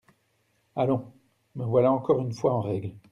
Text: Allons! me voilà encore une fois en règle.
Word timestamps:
Allons! 0.75 1.13
me 1.55 1.63
voilà 1.63 1.91
encore 1.91 2.21
une 2.21 2.33
fois 2.33 2.55
en 2.55 2.61
règle. 2.61 2.93